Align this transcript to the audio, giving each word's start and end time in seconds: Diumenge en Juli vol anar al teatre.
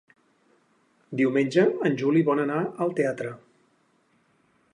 Diumenge 1.19 1.67
en 1.91 1.99
Juli 2.01 2.25
vol 2.31 2.43
anar 2.47 2.59
al 2.87 2.97
teatre. 3.01 3.37